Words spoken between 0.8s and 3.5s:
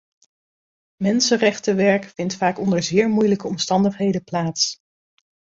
Mensenrechtenwerk vindt vaak onder zeer moeilijke